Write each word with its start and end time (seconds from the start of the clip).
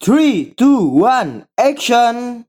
Three, 0.00 0.54
two, 0.56 0.86
one, 0.86 1.48
action! 1.58 2.46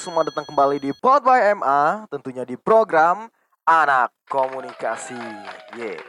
Semua 0.00 0.24
datang 0.24 0.48
kembali 0.48 0.80
di 0.80 0.96
Pod 0.96 1.20
by 1.28 1.52
MA, 1.60 2.08
tentunya 2.08 2.40
di 2.48 2.56
program 2.56 3.28
Anak 3.68 4.16
Komunikasi. 4.32 5.20
Yeah. 5.76 6.00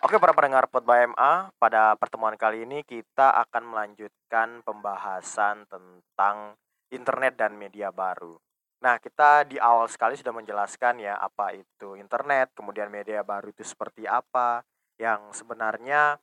Oke, 0.00 0.16
para 0.16 0.32
pendengar 0.32 0.64
Pod 0.72 0.88
by 0.88 1.04
MA, 1.04 1.52
pada 1.60 2.00
pertemuan 2.00 2.32
kali 2.40 2.64
ini 2.64 2.80
kita 2.80 3.36
akan 3.44 3.76
melanjutkan 3.76 4.64
pembahasan 4.64 5.68
tentang 5.68 6.56
internet 6.88 7.36
dan 7.36 7.60
media 7.60 7.92
baru. 7.92 8.40
Nah, 8.80 8.96
kita 8.96 9.44
di 9.44 9.60
awal 9.60 9.84
sekali 9.92 10.16
sudah 10.16 10.32
menjelaskan 10.32 11.04
ya 11.04 11.20
apa 11.20 11.52
itu 11.52 12.00
internet, 12.00 12.56
kemudian 12.56 12.88
media 12.88 13.20
baru 13.20 13.52
itu 13.52 13.60
seperti 13.60 14.08
apa, 14.08 14.64
yang 14.96 15.28
sebenarnya 15.36 16.16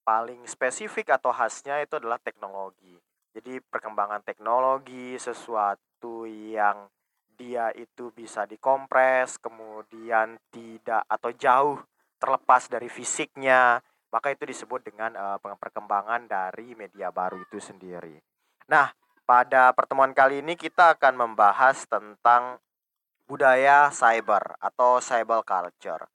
paling 0.00 0.48
spesifik 0.48 1.12
atau 1.12 1.28
khasnya 1.28 1.84
itu 1.84 2.00
adalah 2.00 2.16
teknologi. 2.16 2.96
Jadi 3.36 3.60
perkembangan 3.68 4.24
teknologi 4.24 5.20
sesuatu 5.20 5.87
yang 6.26 6.86
dia 7.38 7.70
itu 7.74 8.10
bisa 8.10 8.44
dikompres, 8.44 9.38
kemudian 9.38 10.38
tidak 10.50 11.06
atau 11.06 11.30
jauh 11.34 11.78
terlepas 12.18 12.66
dari 12.66 12.90
fisiknya, 12.90 13.78
maka 14.10 14.34
itu 14.34 14.42
disebut 14.42 14.82
dengan 14.82 15.14
uh, 15.14 15.38
perkembangan 15.38 16.26
dari 16.26 16.74
media 16.74 17.14
baru 17.14 17.38
itu 17.38 17.62
sendiri. 17.62 18.18
Nah, 18.68 18.90
pada 19.22 19.70
pertemuan 19.70 20.10
kali 20.10 20.42
ini 20.42 20.58
kita 20.58 20.98
akan 20.98 21.14
membahas 21.14 21.86
tentang 21.86 22.58
budaya 23.28 23.92
cyber 23.92 24.56
atau 24.58 24.98
cyber 24.98 25.44
culture. 25.44 26.08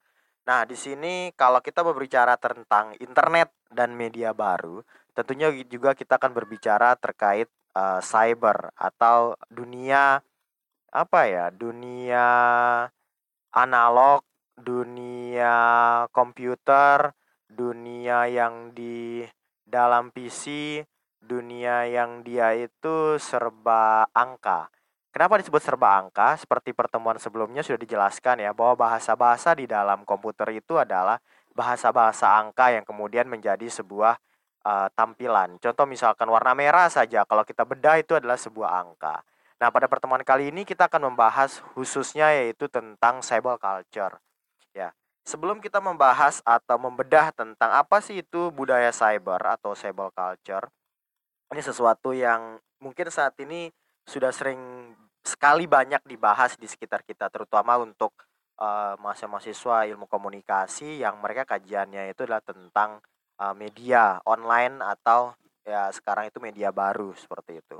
Nah, 0.44 0.68
di 0.68 0.76
sini 0.76 1.32
kalau 1.38 1.64
kita 1.64 1.86
berbicara 1.86 2.36
tentang 2.36 2.98
internet 3.00 3.54
dan 3.72 3.96
media 3.96 4.36
baru, 4.36 4.84
tentunya 5.16 5.48
juga 5.64 5.96
kita 5.96 6.20
akan 6.20 6.36
berbicara 6.36 7.00
terkait 7.00 7.48
uh, 7.76 8.00
cyber 8.02 8.72
atau 8.78 9.38
dunia 9.50 10.22
apa 10.94 11.20
ya? 11.30 11.50
Dunia 11.50 12.26
analog, 13.54 14.22
dunia 14.58 15.56
komputer, 16.14 17.14
dunia 17.50 18.30
yang 18.30 18.74
di 18.74 19.26
dalam 19.66 20.14
PC, 20.14 20.82
dunia 21.22 21.86
yang 21.90 22.22
dia 22.22 22.54
itu 22.54 23.18
serba 23.18 24.06
angka. 24.14 24.70
Kenapa 25.14 25.38
disebut 25.38 25.62
serba 25.62 26.02
angka? 26.02 26.34
Seperti 26.42 26.74
pertemuan 26.74 27.22
sebelumnya 27.22 27.62
sudah 27.62 27.78
dijelaskan 27.78 28.42
ya 28.42 28.50
bahwa 28.50 28.90
bahasa-bahasa 28.90 29.54
di 29.54 29.70
dalam 29.70 30.02
komputer 30.10 30.50
itu 30.58 30.82
adalah 30.82 31.22
bahasa-bahasa 31.54 32.26
angka 32.42 32.74
yang 32.74 32.82
kemudian 32.82 33.30
menjadi 33.30 33.70
sebuah 33.70 34.18
uh, 34.64 34.88
tampilan. 34.96 35.60
Contoh 35.60 35.86
misalkan 35.86 36.28
warna 36.32 36.56
merah 36.56 36.88
saja 36.88 37.28
kalau 37.28 37.44
kita 37.44 37.68
bedah 37.68 38.00
itu 38.00 38.16
adalah 38.18 38.40
sebuah 38.40 38.70
angka. 38.84 39.22
Nah, 39.62 39.72
pada 39.72 39.88
pertemuan 39.88 40.24
kali 40.28 40.52
ini 40.52 40.68
kita 40.68 40.92
akan 40.92 41.14
membahas 41.14 41.64
khususnya 41.72 42.36
yaitu 42.36 42.68
tentang 42.68 43.24
cyber 43.24 43.56
culture. 43.56 44.20
Ya. 44.76 44.92
Sebelum 45.24 45.64
kita 45.64 45.80
membahas 45.80 46.44
atau 46.44 46.76
membedah 46.76 47.32
tentang 47.32 47.72
apa 47.72 48.04
sih 48.04 48.20
itu 48.20 48.52
budaya 48.52 48.92
cyber 48.92 49.40
atau 49.40 49.72
cyber 49.72 50.12
culture, 50.12 50.68
ini 51.56 51.62
sesuatu 51.64 52.12
yang 52.12 52.60
mungkin 52.84 53.08
saat 53.08 53.40
ini 53.40 53.72
sudah 54.04 54.36
sering 54.36 54.92
sekali 55.24 55.64
banyak 55.64 56.04
dibahas 56.04 56.60
di 56.60 56.68
sekitar 56.68 57.08
kita 57.08 57.32
terutama 57.32 57.80
untuk 57.80 58.12
uh, 58.60 59.00
mahasiswa 59.00 59.88
ilmu 59.88 60.12
komunikasi 60.12 61.00
yang 61.00 61.24
mereka 61.24 61.48
kajiannya 61.56 62.12
itu 62.12 62.28
adalah 62.28 62.44
tentang 62.44 63.00
uh, 63.40 63.56
media 63.56 64.20
online 64.28 64.82
atau 64.82 65.34
ya 65.64 65.88
sekarang 65.96 66.28
itu 66.28 66.38
media 66.44 66.70
baru 66.70 67.16
seperti 67.16 67.64
itu. 67.64 67.80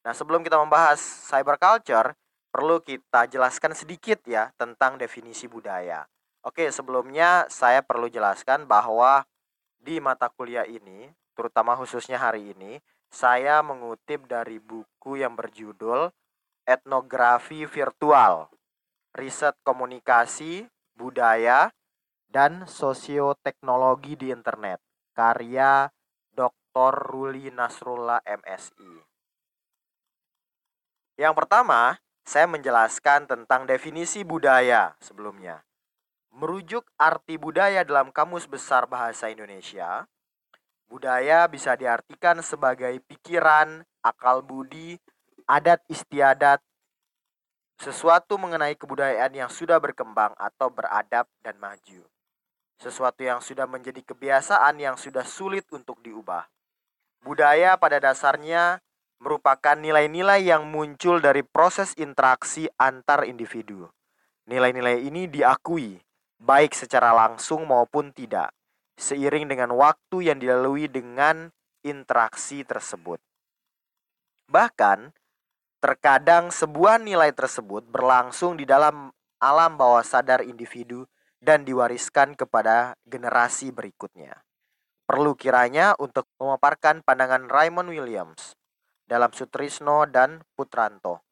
Nah, 0.00 0.16
sebelum 0.16 0.40
kita 0.40 0.56
membahas 0.56 0.98
cyber 1.00 1.60
culture, 1.60 2.16
perlu 2.50 2.82
kita 2.82 3.30
jelaskan 3.30 3.76
sedikit 3.76 4.24
ya 4.26 4.50
tentang 4.58 4.98
definisi 4.98 5.46
budaya. 5.46 6.08
Oke, 6.40 6.72
sebelumnya 6.72 7.44
saya 7.52 7.84
perlu 7.84 8.08
jelaskan 8.08 8.64
bahwa 8.64 9.28
di 9.76 10.00
mata 10.00 10.32
kuliah 10.32 10.64
ini, 10.64 11.12
terutama 11.36 11.76
khususnya 11.76 12.16
hari 12.16 12.56
ini, 12.56 12.80
saya 13.12 13.60
mengutip 13.60 14.24
dari 14.24 14.56
buku 14.56 15.20
yang 15.20 15.36
berjudul 15.36 16.08
etnografi 16.64 17.68
virtual, 17.68 18.48
riset 19.12 19.52
komunikasi, 19.66 20.64
budaya, 20.96 21.68
dan 22.30 22.64
sosioteknologi 22.64 24.14
di 24.14 24.30
internet, 24.30 24.78
karya 25.14 25.90
Dr. 26.34 26.92
Ruli 27.10 27.50
Nasrullah 27.54 28.22
MSI. 28.26 29.02
Yang 31.20 31.34
pertama, 31.36 32.00
saya 32.24 32.48
menjelaskan 32.48 33.28
tentang 33.28 33.68
definisi 33.68 34.24
budaya 34.24 34.96
sebelumnya. 35.02 35.62
Merujuk 36.30 36.88
arti 36.96 37.36
budaya 37.36 37.82
dalam 37.82 38.08
Kamus 38.14 38.46
Besar 38.46 38.86
Bahasa 38.86 39.28
Indonesia, 39.28 40.06
budaya 40.90 41.46
bisa 41.46 41.78
diartikan 41.78 42.42
sebagai 42.42 42.98
pikiran, 43.06 43.86
akal 44.02 44.42
budi, 44.42 44.98
adat 45.46 45.82
istiadat, 45.86 46.58
sesuatu 47.78 48.36
mengenai 48.36 48.76
kebudayaan 48.76 49.32
yang 49.32 49.50
sudah 49.50 49.78
berkembang 49.80 50.36
atau 50.36 50.68
beradab 50.68 51.24
dan 51.40 51.56
maju. 51.56 52.09
Sesuatu 52.80 53.20
yang 53.20 53.44
sudah 53.44 53.68
menjadi 53.68 54.00
kebiasaan 54.00 54.80
yang 54.80 54.96
sudah 54.96 55.20
sulit 55.22 55.68
untuk 55.68 56.00
diubah. 56.00 56.48
Budaya 57.20 57.76
pada 57.76 58.00
dasarnya 58.00 58.80
merupakan 59.20 59.76
nilai-nilai 59.76 60.48
yang 60.48 60.64
muncul 60.64 61.20
dari 61.20 61.44
proses 61.44 61.92
interaksi 62.00 62.64
antar 62.80 63.28
individu. 63.28 63.92
Nilai-nilai 64.48 65.04
ini 65.04 65.28
diakui, 65.28 66.00
baik 66.40 66.72
secara 66.72 67.12
langsung 67.12 67.68
maupun 67.68 68.16
tidak, 68.16 68.48
seiring 68.96 69.44
dengan 69.52 69.76
waktu 69.76 70.32
yang 70.32 70.40
dilalui 70.40 70.88
dengan 70.88 71.52
interaksi 71.84 72.64
tersebut. 72.64 73.20
Bahkan, 74.48 75.12
Terkadang 75.80 76.52
sebuah 76.52 77.00
nilai 77.00 77.32
tersebut 77.32 77.88
berlangsung 77.88 78.60
di 78.60 78.68
dalam 78.68 79.08
alam 79.40 79.80
bawah 79.80 80.04
sadar 80.04 80.44
individu 80.44 81.08
dan 81.40 81.64
diwariskan 81.64 82.36
kepada 82.36 82.94
generasi 83.08 83.72
berikutnya. 83.72 84.44
Perlu 85.08 85.34
kiranya 85.34 85.98
untuk 85.98 86.28
memaparkan 86.38 87.02
pandangan 87.02 87.50
Raymond 87.50 87.90
Williams 87.90 88.54
dalam 89.08 89.34
Sutrisno 89.34 90.06
dan 90.06 90.46
Putranto 90.54 91.24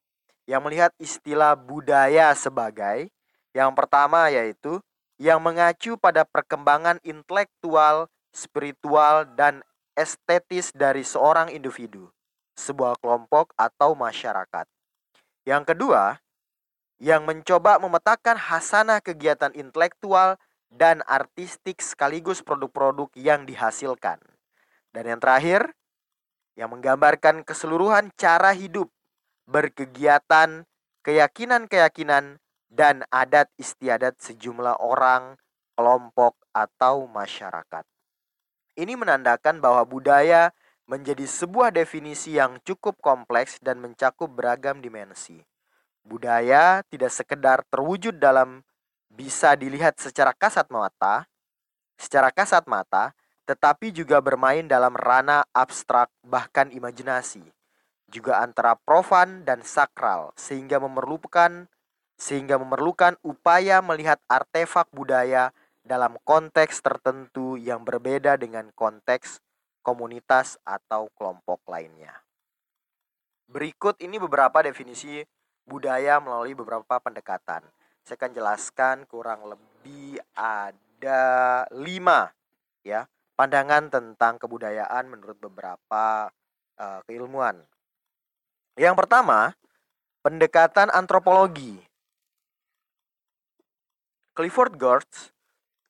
yang 0.49 0.65
melihat 0.65 0.91
istilah 0.99 1.55
budaya 1.55 2.33
sebagai 2.35 3.13
yang 3.53 3.71
pertama 3.77 4.27
yaitu 4.33 4.81
yang 5.21 5.39
mengacu 5.39 5.95
pada 5.95 6.25
perkembangan 6.25 6.97
intelektual, 7.05 8.09
spiritual, 8.33 9.29
dan 9.37 9.61
estetis 9.93 10.71
dari 10.73 11.05
seorang 11.05 11.53
individu 11.53 12.09
sebuah 12.59 12.99
kelompok 12.99 13.55
atau 13.55 13.95
masyarakat. 13.95 14.67
Yang 15.47 15.63
kedua, 15.75 16.19
yang 16.99 17.23
mencoba 17.23 17.79
memetakan 17.79 18.35
hasanah 18.35 18.99
kegiatan 18.99 19.55
intelektual 19.55 20.35
dan 20.69 21.01
artistik 21.07 21.81
sekaligus 21.81 22.43
produk-produk 22.43 23.09
yang 23.17 23.47
dihasilkan. 23.47 24.19
Dan 24.91 25.15
yang 25.15 25.19
terakhir, 25.23 25.73
yang 26.59 26.69
menggambarkan 26.75 27.47
keseluruhan 27.47 28.11
cara 28.19 28.51
hidup, 28.51 28.91
berkegiatan, 29.47 30.67
keyakinan-keyakinan, 31.07 32.37
dan 32.69 33.01
adat 33.09 33.49
istiadat 33.57 34.19
sejumlah 34.21 34.77
orang, 34.77 35.39
kelompok, 35.73 36.37
atau 36.53 37.09
masyarakat. 37.09 37.87
Ini 38.77 38.93
menandakan 38.93 39.63
bahwa 39.63 39.87
budaya 39.87 40.53
menjadi 40.85 41.25
sebuah 41.25 41.73
definisi 41.73 42.37
yang 42.37 42.57
cukup 42.65 42.97
kompleks 43.01 43.61
dan 43.61 43.81
mencakup 43.81 44.29
beragam 44.29 44.81
dimensi. 44.81 45.45
Budaya 46.09 46.81
tidak 46.89 47.13
sekedar 47.13 47.61
terwujud 47.69 48.17
dalam 48.17 48.65
bisa 49.13 49.53
dilihat 49.53 50.01
secara 50.01 50.33
kasat 50.33 50.65
mata, 50.73 51.29
secara 52.01 52.33
kasat 52.33 52.65
mata, 52.65 53.13
tetapi 53.45 53.93
juga 53.93 54.17
bermain 54.17 54.65
dalam 54.65 54.97
ranah 54.97 55.45
abstrak 55.53 56.09
bahkan 56.25 56.73
imajinasi. 56.73 57.45
juga 58.09 58.41
antara 58.41 58.73
profan 58.73 59.45
dan 59.45 59.61
sakral 59.61 60.33
sehingga 60.33 60.81
memerlukan 60.81 61.69
sehingga 62.17 62.57
memerlukan 62.57 63.15
upaya 63.21 63.79
melihat 63.85 64.17
artefak 64.25 64.89
budaya 64.91 65.53
dalam 65.85 66.19
konteks 66.27 66.83
tertentu 66.83 67.55
yang 67.55 67.85
berbeda 67.87 68.35
dengan 68.35 68.73
konteks 68.75 69.39
komunitas 69.85 70.59
atau 70.67 71.07
kelompok 71.15 71.63
lainnya. 71.69 72.11
Berikut 73.49 73.97
ini 74.03 74.19
beberapa 74.19 74.59
definisi 74.61 75.23
budaya 75.69 76.17
melalui 76.17 76.57
beberapa 76.57 76.97
pendekatan. 76.97 77.61
Saya 78.01 78.17
akan 78.17 78.33
jelaskan 78.33 78.95
kurang 79.05 79.45
lebih 79.45 80.17
ada 80.33 81.63
lima 81.69 82.33
ya 82.81 83.05
pandangan 83.37 83.87
tentang 83.93 84.41
kebudayaan 84.41 85.05
menurut 85.07 85.37
beberapa 85.37 86.27
uh, 86.81 86.99
keilmuan. 87.05 87.61
Yang 88.75 88.95
pertama, 89.05 89.53
pendekatan 90.25 90.89
antropologi. 90.89 91.77
Clifford 94.33 94.75
Geertz 94.75 95.31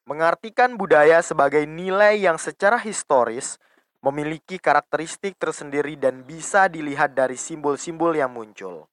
mengartikan 0.09 0.73
budaya 0.73 1.21
sebagai 1.21 1.69
nilai 1.69 2.17
yang 2.17 2.41
secara 2.41 2.81
historis 2.81 3.61
memiliki 4.01 4.57
karakteristik 4.57 5.37
tersendiri 5.37 5.93
dan 5.93 6.25
bisa 6.25 6.65
dilihat 6.65 7.13
dari 7.13 7.37
simbol-simbol 7.37 8.17
yang 8.17 8.33
muncul. 8.33 8.89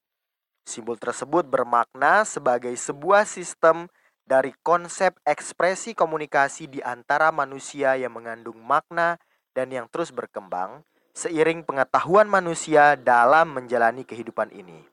Simbol 0.67 0.99
tersebut 0.99 1.47
bermakna 1.47 2.27
sebagai 2.27 2.75
sebuah 2.75 3.23
sistem 3.23 3.87
dari 4.27 4.51
konsep 4.67 5.15
ekspresi 5.23 5.95
komunikasi 5.95 6.67
di 6.67 6.83
antara 6.83 7.31
manusia 7.31 7.95
yang 7.95 8.19
mengandung 8.19 8.59
makna 8.67 9.23
dan 9.55 9.71
yang 9.71 9.87
terus 9.87 10.11
berkembang 10.11 10.83
seiring 11.17 11.65
pengetahuan 11.65 12.29
manusia 12.29 12.93
dalam 12.99 13.57
menjalani 13.57 14.05
kehidupan 14.05 14.53
ini. 14.53 14.85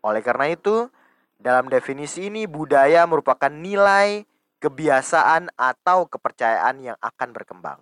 Oleh 0.00 0.24
karena 0.24 0.48
itu, 0.48 0.88
dalam 1.36 1.68
definisi 1.68 2.32
ini 2.32 2.48
budaya 2.48 3.04
merupakan 3.04 3.52
nilai, 3.52 4.24
kebiasaan 4.56 5.52
atau 5.52 6.08
kepercayaan 6.08 6.80
yang 6.80 6.98
akan 7.04 7.28
berkembang. 7.36 7.80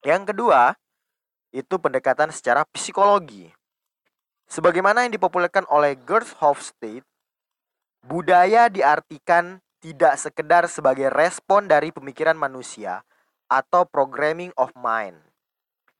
Yang 0.00 0.32
kedua, 0.32 0.72
itu 1.52 1.76
pendekatan 1.76 2.32
secara 2.32 2.64
psikologi. 2.72 3.52
Sebagaimana 4.50 5.06
yang 5.06 5.14
dipopulerkan 5.14 5.62
oleh 5.70 5.94
Gert 5.94 6.26
Hofstede, 6.42 7.06
budaya 8.02 8.66
diartikan 8.66 9.62
tidak 9.78 10.18
sekedar 10.18 10.66
sebagai 10.66 11.06
respon 11.06 11.70
dari 11.70 11.94
pemikiran 11.94 12.34
manusia 12.34 13.06
atau 13.46 13.86
programming 13.86 14.50
of 14.58 14.74
mind, 14.74 15.16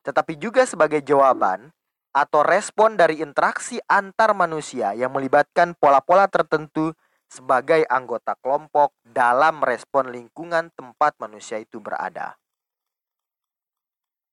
tetapi 0.02 0.34
juga 0.34 0.66
sebagai 0.66 0.98
jawaban 0.98 1.70
atau 2.10 2.42
respon 2.42 2.98
dari 2.98 3.22
interaksi 3.22 3.78
antar 3.86 4.34
manusia 4.34 4.98
yang 4.98 5.14
melibatkan 5.14 5.78
pola-pola 5.78 6.26
tertentu 6.26 6.90
sebagai 7.30 7.86
anggota 7.86 8.34
kelompok 8.42 8.90
dalam 9.06 9.62
respon 9.62 10.10
lingkungan 10.10 10.74
tempat 10.74 11.14
manusia 11.22 11.62
itu 11.62 11.78
berada. 11.78 12.34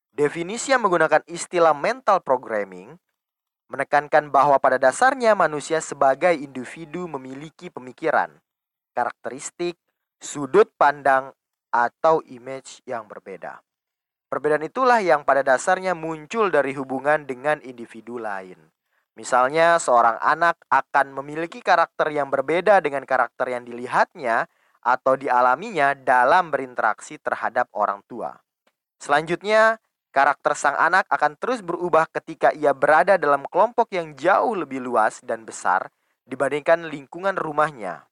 Definisi 0.10 0.74
yang 0.74 0.82
menggunakan 0.82 1.22
istilah 1.30 1.78
mental 1.78 2.26
programming 2.26 2.98
menekankan 3.68 4.32
bahwa 4.32 4.60
pada 4.60 4.80
dasarnya 4.80 5.36
manusia 5.36 5.84
sebagai 5.84 6.36
individu 6.36 7.08
memiliki 7.08 7.68
pemikiran, 7.68 8.32
karakteristik, 8.96 9.76
sudut 10.20 10.72
pandang, 10.80 11.36
atau 11.72 12.24
image 12.26 12.82
yang 12.88 13.06
berbeda. 13.06 13.60
Perbedaan 14.28 14.64
itulah 14.68 15.00
yang 15.00 15.24
pada 15.24 15.40
dasarnya 15.40 15.96
muncul 15.96 16.52
dari 16.52 16.76
hubungan 16.76 17.24
dengan 17.24 17.64
individu 17.64 18.20
lain. 18.20 18.60
Misalnya, 19.16 19.80
seorang 19.80 20.20
anak 20.20 20.62
akan 20.68 21.16
memiliki 21.16 21.64
karakter 21.64 22.12
yang 22.12 22.28
berbeda 22.30 22.84
dengan 22.84 23.08
karakter 23.08 23.50
yang 23.50 23.64
dilihatnya 23.64 24.46
atau 24.84 25.18
dialaminya 25.18 25.98
dalam 25.98 26.54
berinteraksi 26.54 27.18
terhadap 27.18 27.72
orang 27.74 28.04
tua. 28.06 28.36
Selanjutnya, 29.02 29.82
karakter 30.12 30.58
sang 30.58 30.76
anak 30.76 31.06
akan 31.12 31.38
terus 31.38 31.62
berubah 31.62 32.10
ketika 32.10 32.50
ia 32.56 32.74
berada 32.74 33.16
dalam 33.16 33.46
kelompok 33.48 33.92
yang 33.94 34.18
jauh 34.18 34.58
lebih 34.58 34.82
luas 34.82 35.22
dan 35.22 35.46
besar 35.46 35.92
dibandingkan 36.28 36.92
lingkungan 36.92 37.40
rumahnya. 37.40 38.08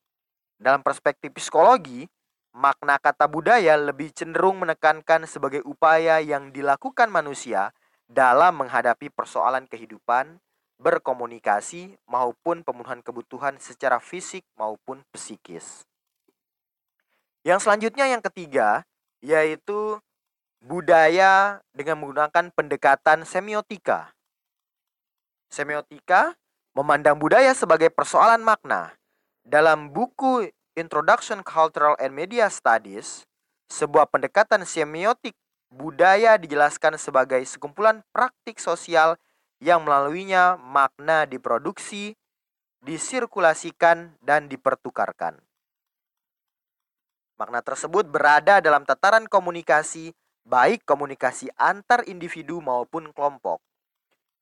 Dalam 0.56 0.80
perspektif 0.80 1.36
psikologi, 1.36 2.08
makna 2.56 2.96
kata 2.96 3.28
budaya 3.28 3.76
lebih 3.76 4.16
cenderung 4.16 4.64
menekankan 4.64 5.28
sebagai 5.28 5.60
upaya 5.68 6.24
yang 6.24 6.56
dilakukan 6.56 7.12
manusia 7.12 7.76
dalam 8.08 8.64
menghadapi 8.64 9.12
persoalan 9.12 9.68
kehidupan, 9.68 10.40
berkomunikasi, 10.80 12.00
maupun 12.08 12.64
pemenuhan 12.64 13.04
kebutuhan 13.04 13.60
secara 13.60 14.00
fisik 14.00 14.48
maupun 14.56 15.04
psikis. 15.12 15.84
Yang 17.44 17.68
selanjutnya 17.68 18.10
yang 18.10 18.24
ketiga, 18.24 18.88
yaitu 19.22 20.00
budaya 20.66 21.62
dengan 21.78 22.02
menggunakan 22.02 22.50
pendekatan 22.50 23.22
semiotika. 23.22 24.10
Semiotika 25.54 26.34
memandang 26.74 27.22
budaya 27.22 27.54
sebagai 27.54 27.94
persoalan 27.94 28.42
makna, 28.42 28.98
dalam 29.46 29.94
buku 29.94 30.50
Introduction 30.74 31.46
Cultural 31.46 31.94
and 32.02 32.18
Media 32.18 32.50
Studies, 32.50 33.30
sebuah 33.70 34.10
pendekatan 34.10 34.66
semiotik 34.66 35.38
budaya 35.70 36.36
dijelaskan 36.42 36.98
sebagai 36.98 37.46
sekumpulan 37.46 38.02
praktik 38.10 38.58
sosial 38.58 39.22
yang 39.62 39.86
melaluinya 39.86 40.58
makna 40.58 41.30
diproduksi, 41.30 42.18
disirkulasikan, 42.82 44.18
dan 44.20 44.50
dipertukarkan. 44.50 45.38
Makna 47.38 47.62
tersebut 47.62 48.10
berada 48.10 48.60
dalam 48.60 48.84
tataran 48.84 49.30
komunikasi, 49.30 50.12
baik 50.46 50.86
komunikasi 50.86 51.50
antar 51.58 52.06
individu 52.06 52.62
maupun 52.62 53.10
kelompok. 53.12 53.58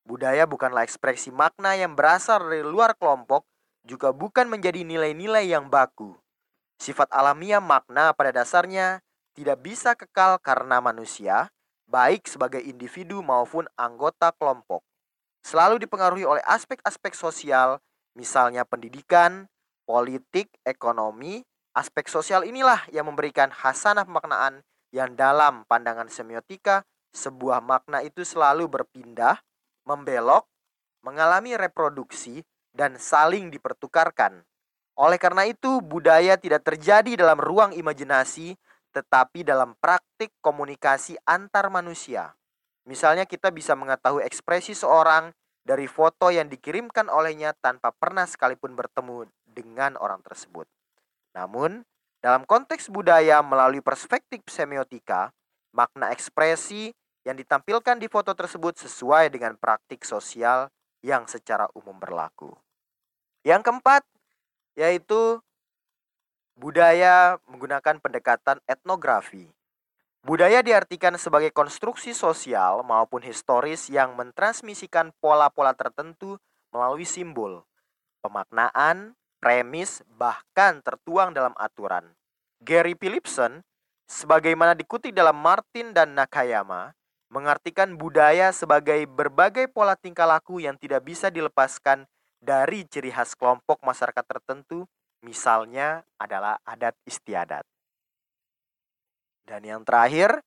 Budaya 0.04 0.44
bukanlah 0.44 0.84
ekspresi 0.84 1.32
makna 1.32 1.80
yang 1.80 1.96
berasal 1.96 2.44
dari 2.44 2.60
luar 2.60 2.92
kelompok, 3.00 3.48
juga 3.88 4.12
bukan 4.12 4.52
menjadi 4.52 4.84
nilai-nilai 4.84 5.48
yang 5.48 5.72
baku. 5.72 6.12
Sifat 6.76 7.08
alamiah 7.08 7.64
makna 7.64 8.12
pada 8.12 8.36
dasarnya 8.36 9.00
tidak 9.32 9.64
bisa 9.64 9.96
kekal 9.96 10.36
karena 10.44 10.84
manusia, 10.84 11.48
baik 11.88 12.28
sebagai 12.28 12.60
individu 12.60 13.24
maupun 13.24 13.64
anggota 13.80 14.36
kelompok, 14.36 14.84
selalu 15.40 15.80
dipengaruhi 15.80 16.28
oleh 16.28 16.44
aspek-aspek 16.44 17.16
sosial, 17.16 17.80
misalnya 18.12 18.68
pendidikan, 18.68 19.48
politik, 19.88 20.52
ekonomi. 20.68 21.48
Aspek 21.74 22.06
sosial 22.06 22.46
inilah 22.46 22.86
yang 22.94 23.10
memberikan 23.10 23.50
hasanah 23.50 24.06
pemaknaan 24.06 24.62
yang 24.94 25.18
dalam 25.18 25.66
pandangan 25.66 26.06
semiotika 26.06 26.86
sebuah 27.14 27.66
makna 27.66 28.06
itu 28.06 28.22
selalu 28.22 28.70
berpindah, 28.70 29.42
membelok, 29.90 30.46
mengalami 31.02 31.58
reproduksi, 31.58 32.46
dan 32.74 32.98
saling 32.98 33.54
dipertukarkan. 33.54 34.46
Oleh 34.98 35.18
karena 35.18 35.50
itu, 35.50 35.82
budaya 35.82 36.38
tidak 36.38 36.66
terjadi 36.66 37.18
dalam 37.18 37.42
ruang 37.42 37.74
imajinasi, 37.74 38.54
tetapi 38.94 39.42
dalam 39.42 39.74
praktik 39.82 40.34
komunikasi 40.42 41.18
antar 41.26 41.70
manusia. 41.74 42.38
Misalnya, 42.86 43.26
kita 43.26 43.50
bisa 43.50 43.74
mengetahui 43.74 44.22
ekspresi 44.26 44.78
seorang 44.78 45.34
dari 45.66 45.90
foto 45.90 46.30
yang 46.30 46.50
dikirimkan 46.50 47.10
olehnya 47.10 47.58
tanpa 47.58 47.90
pernah 47.94 48.30
sekalipun 48.30 48.78
bertemu 48.78 49.30
dengan 49.50 49.98
orang 49.98 50.22
tersebut. 50.22 50.70
Namun, 51.34 51.82
dalam 52.24 52.48
konteks 52.48 52.88
budaya 52.88 53.44
melalui 53.44 53.84
perspektif 53.84 54.48
semiotika, 54.48 55.36
makna 55.76 56.16
ekspresi 56.16 56.96
yang 57.28 57.36
ditampilkan 57.36 58.00
di 58.00 58.08
foto 58.08 58.32
tersebut 58.32 58.80
sesuai 58.80 59.28
dengan 59.28 59.60
praktik 59.60 60.08
sosial 60.08 60.72
yang 61.04 61.28
secara 61.28 61.68
umum 61.76 62.00
berlaku. 62.00 62.56
Yang 63.44 63.68
keempat, 63.68 64.08
yaitu 64.80 65.44
budaya 66.56 67.36
menggunakan 67.52 68.00
pendekatan 68.00 68.64
etnografi. 68.72 69.52
Budaya 70.24 70.64
diartikan 70.64 71.20
sebagai 71.20 71.52
konstruksi 71.52 72.16
sosial 72.16 72.88
maupun 72.88 73.20
historis 73.20 73.92
yang 73.92 74.16
mentransmisikan 74.16 75.12
pola-pola 75.20 75.76
tertentu 75.76 76.40
melalui 76.72 77.04
simbol, 77.04 77.68
pemaknaan, 78.24 79.12
premis, 79.44 80.00
bahkan 80.16 80.80
tertuang 80.80 81.36
dalam 81.36 81.52
aturan. 81.60 82.16
Gary 82.64 82.96
Philipson, 82.96 83.60
sebagaimana 84.08 84.72
dikutip 84.72 85.12
dalam 85.12 85.36
Martin 85.36 85.92
dan 85.92 86.16
Nakayama, 86.16 86.96
mengartikan 87.28 88.00
budaya 88.00 88.56
sebagai 88.56 89.04
berbagai 89.04 89.68
pola 89.68 90.00
tingkah 90.00 90.24
laku 90.24 90.64
yang 90.64 90.80
tidak 90.80 91.04
bisa 91.04 91.28
dilepaskan 91.28 92.08
dari 92.40 92.88
ciri 92.88 93.12
khas 93.12 93.36
kelompok 93.36 93.84
masyarakat 93.84 94.24
tertentu, 94.24 94.88
misalnya 95.20 96.08
adalah 96.16 96.56
adat 96.64 96.96
istiadat. 97.04 97.68
Dan 99.44 99.68
yang 99.68 99.84
terakhir, 99.84 100.40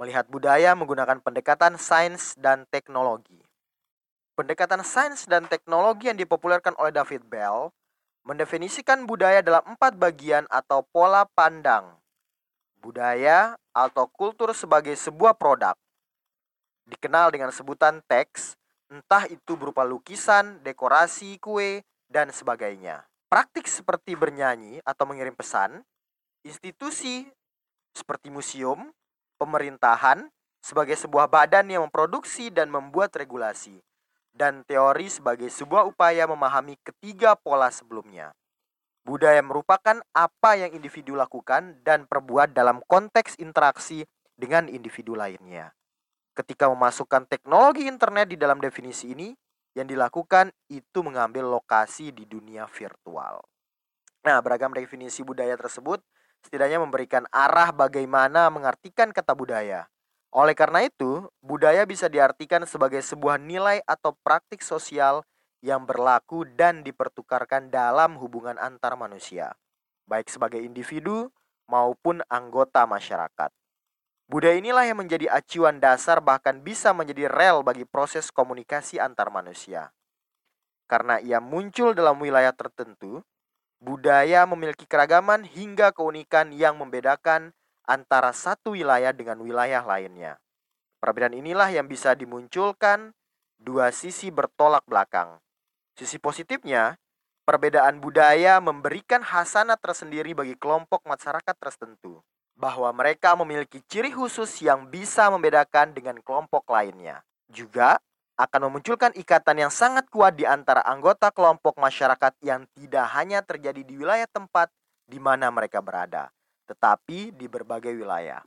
melihat 0.00 0.24
budaya 0.32 0.72
menggunakan 0.72 1.20
pendekatan 1.20 1.76
sains 1.76 2.32
dan 2.40 2.64
teknologi. 2.72 3.44
pendekatan 4.32 4.80
sains 4.80 5.28
dan 5.28 5.44
teknologi 5.44 6.08
yang 6.08 6.16
dipopulerkan 6.16 6.72
oleh 6.80 6.88
David 6.88 7.28
Bell 7.28 7.68
mendefinisikan 8.22 9.06
budaya 9.06 9.42
dalam 9.42 9.74
empat 9.74 9.98
bagian 9.98 10.46
atau 10.50 10.86
pola 10.86 11.26
pandang. 11.34 11.98
Budaya 12.78 13.54
atau 13.70 14.10
kultur 14.10 14.50
sebagai 14.54 14.94
sebuah 14.94 15.38
produk. 15.38 15.74
Dikenal 16.86 17.30
dengan 17.30 17.54
sebutan 17.54 18.02
teks, 18.10 18.58
entah 18.90 19.30
itu 19.30 19.54
berupa 19.54 19.86
lukisan, 19.86 20.58
dekorasi, 20.66 21.38
kue, 21.38 21.86
dan 22.10 22.34
sebagainya. 22.34 23.06
Praktik 23.30 23.64
seperti 23.70 24.18
bernyanyi 24.18 24.82
atau 24.84 25.06
mengirim 25.08 25.32
pesan, 25.32 25.80
institusi 26.42 27.24
seperti 27.96 28.28
museum, 28.28 28.92
pemerintahan, 29.38 30.28
sebagai 30.62 30.94
sebuah 30.94 31.26
badan 31.26 31.66
yang 31.66 31.82
memproduksi 31.88 32.52
dan 32.52 32.70
membuat 32.70 33.10
regulasi, 33.18 33.82
dan 34.32 34.64
teori 34.64 35.12
sebagai 35.12 35.52
sebuah 35.52 35.84
upaya 35.86 36.24
memahami 36.24 36.80
ketiga 36.80 37.36
pola 37.36 37.68
sebelumnya. 37.68 38.32
Budaya 39.04 39.42
merupakan 39.44 40.00
apa 40.14 40.50
yang 40.56 40.72
individu 40.72 41.14
lakukan 41.14 41.78
dan 41.84 42.08
perbuat 42.08 42.54
dalam 42.56 42.80
konteks 42.86 43.36
interaksi 43.38 44.06
dengan 44.34 44.70
individu 44.70 45.12
lainnya. 45.12 45.74
Ketika 46.32 46.70
memasukkan 46.72 47.28
teknologi 47.28 47.84
internet 47.84 48.32
di 48.32 48.40
dalam 48.40 48.56
definisi 48.62 49.12
ini, 49.12 49.36
yang 49.76 49.88
dilakukan 49.88 50.52
itu 50.68 51.00
mengambil 51.00 51.48
lokasi 51.48 52.12
di 52.12 52.28
dunia 52.28 52.68
virtual. 52.68 53.40
Nah, 54.22 54.38
beragam 54.38 54.70
definisi 54.72 55.24
budaya 55.26 55.56
tersebut 55.58 56.00
setidaknya 56.42 56.82
memberikan 56.82 57.24
arah 57.30 57.70
bagaimana 57.70 58.50
mengartikan 58.50 59.14
kata 59.14 59.32
budaya. 59.32 59.91
Oleh 60.32 60.56
karena 60.56 60.80
itu, 60.80 61.28
budaya 61.44 61.84
bisa 61.84 62.08
diartikan 62.08 62.64
sebagai 62.64 63.04
sebuah 63.04 63.36
nilai 63.36 63.84
atau 63.84 64.16
praktik 64.24 64.64
sosial 64.64 65.20
yang 65.60 65.84
berlaku 65.84 66.48
dan 66.56 66.80
dipertukarkan 66.80 67.68
dalam 67.68 68.16
hubungan 68.16 68.56
antar 68.56 68.96
manusia, 68.96 69.52
baik 70.08 70.32
sebagai 70.32 70.58
individu 70.64 71.28
maupun 71.68 72.24
anggota 72.32 72.88
masyarakat. 72.88 73.52
Budaya 74.24 74.56
inilah 74.56 74.88
yang 74.88 75.04
menjadi 75.04 75.28
acuan 75.28 75.76
dasar 75.76 76.24
bahkan 76.24 76.64
bisa 76.64 76.96
menjadi 76.96 77.28
rel 77.28 77.60
bagi 77.60 77.84
proses 77.84 78.32
komunikasi 78.32 78.96
antar 78.96 79.28
manusia. 79.28 79.92
Karena 80.88 81.20
ia 81.20 81.44
muncul 81.44 81.92
dalam 81.92 82.16
wilayah 82.16 82.56
tertentu, 82.56 83.20
budaya 83.84 84.48
memiliki 84.48 84.88
keragaman 84.88 85.44
hingga 85.44 85.92
keunikan 85.92 86.56
yang 86.56 86.80
membedakan 86.80 87.52
antara 87.86 88.34
satu 88.34 88.74
wilayah 88.74 89.10
dengan 89.14 89.40
wilayah 89.42 89.82
lainnya. 89.82 90.38
Perbedaan 91.02 91.34
inilah 91.34 91.70
yang 91.70 91.90
bisa 91.90 92.14
dimunculkan 92.14 93.10
dua 93.58 93.90
sisi 93.90 94.30
bertolak 94.30 94.86
belakang, 94.86 95.42
Sisi 95.92 96.16
positifnya, 96.16 96.96
perbedaan 97.44 98.00
budaya 98.00 98.56
memberikan 98.64 99.20
hasanah 99.20 99.76
tersendiri 99.76 100.32
bagi 100.32 100.56
kelompok 100.56 101.04
masyarakat 101.04 101.52
tertentu, 101.60 102.24
bahwa 102.56 102.88
mereka 102.96 103.36
memiliki 103.36 103.84
ciri 103.84 104.08
khusus 104.08 104.48
yang 104.64 104.88
bisa 104.88 105.28
membedakan 105.28 105.92
dengan 105.92 106.16
kelompok 106.24 106.64
lainnya. 106.72 107.20
Juga 107.52 108.00
akan 108.40 108.72
memunculkan 108.72 109.12
ikatan 109.12 109.68
yang 109.68 109.72
sangat 109.72 110.08
kuat 110.08 110.32
di 110.32 110.48
antara 110.48 110.80
anggota 110.88 111.28
kelompok 111.28 111.76
masyarakat 111.76 112.32
yang 112.40 112.64
tidak 112.72 113.06
hanya 113.12 113.44
terjadi 113.44 113.84
di 113.84 114.00
wilayah 114.00 114.26
tempat 114.32 114.72
di 115.04 115.20
mana 115.20 115.52
mereka 115.52 115.84
berada, 115.84 116.32
tetapi 116.66 117.34
di 117.34 117.46
berbagai 117.50 117.92
wilayah. 117.94 118.42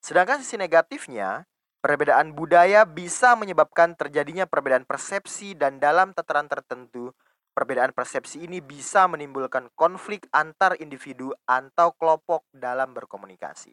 Sedangkan 0.00 0.40
sisi 0.40 0.56
negatifnya, 0.56 1.44
Perbedaan 1.80 2.36
budaya 2.36 2.84
bisa 2.84 3.32
menyebabkan 3.32 3.96
terjadinya 3.96 4.44
perbedaan 4.44 4.84
persepsi 4.84 5.56
dan 5.56 5.80
dalam 5.80 6.12
tataran 6.12 6.44
tertentu, 6.44 7.08
perbedaan 7.56 7.96
persepsi 7.96 8.44
ini 8.44 8.60
bisa 8.60 9.08
menimbulkan 9.08 9.72
konflik 9.72 10.28
antar 10.28 10.76
individu 10.76 11.32
atau 11.48 11.96
kelompok 11.96 12.44
dalam 12.52 12.92
berkomunikasi. 12.92 13.72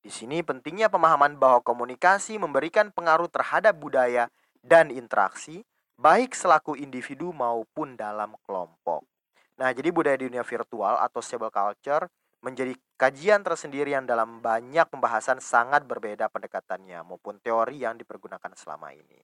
Di 0.00 0.08
sini 0.08 0.40
pentingnya 0.40 0.88
pemahaman 0.88 1.36
bahwa 1.36 1.60
komunikasi 1.60 2.40
memberikan 2.40 2.88
pengaruh 2.88 3.28
terhadap 3.28 3.76
budaya 3.76 4.32
dan 4.64 4.88
interaksi, 4.88 5.68
baik 6.00 6.32
selaku 6.32 6.80
individu 6.80 7.28
maupun 7.28 7.92
dalam 8.00 8.40
kelompok. 8.48 9.04
Nah, 9.60 9.68
jadi 9.76 9.92
budaya 9.92 10.16
di 10.16 10.32
dunia 10.32 10.48
virtual 10.48 10.96
atau 10.96 11.20
stable 11.20 11.52
culture 11.52 12.08
menjadi 12.44 12.76
kajian 12.96 13.44
tersendiri 13.44 13.92
yang 13.96 14.04
dalam 14.04 14.40
banyak 14.40 14.86
pembahasan 14.88 15.40
sangat 15.40 15.84
berbeda 15.84 16.28
pendekatannya 16.32 17.04
maupun 17.04 17.40
teori 17.40 17.84
yang 17.84 17.96
dipergunakan 17.96 18.52
selama 18.56 18.92
ini. 18.92 19.20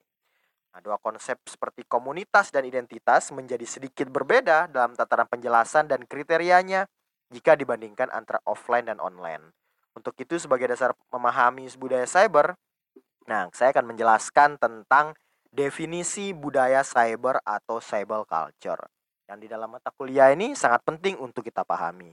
Nah, 0.73 0.81
dua 0.81 0.97
konsep 0.97 1.37
seperti 1.45 1.85
komunitas 1.85 2.49
dan 2.49 2.65
identitas 2.65 3.29
menjadi 3.29 3.61
sedikit 3.69 4.09
berbeda 4.09 4.65
dalam 4.73 4.97
tataran 4.97 5.29
penjelasan 5.29 5.85
dan 5.85 6.01
kriterianya 6.09 6.89
jika 7.29 7.53
dibandingkan 7.53 8.09
antara 8.09 8.41
offline 8.49 8.89
dan 8.89 8.97
online. 8.97 9.53
Untuk 9.93 10.17
itu 10.17 10.41
sebagai 10.41 10.73
dasar 10.73 10.97
memahami 11.13 11.69
budaya 11.77 12.09
cyber, 12.09 12.57
nah 13.29 13.45
saya 13.53 13.69
akan 13.69 13.93
menjelaskan 13.93 14.57
tentang 14.57 15.13
definisi 15.53 16.33
budaya 16.33 16.81
cyber 16.81 17.37
atau 17.45 17.77
cyber 17.77 18.25
culture. 18.25 18.89
Yang 19.29 19.37
di 19.45 19.47
dalam 19.53 19.69
mata 19.69 19.93
kuliah 19.93 20.33
ini 20.33 20.57
sangat 20.57 20.81
penting 20.81 21.21
untuk 21.21 21.45
kita 21.45 21.61
pahami. 21.61 22.09